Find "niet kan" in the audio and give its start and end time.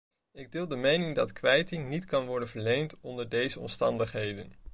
1.89-2.25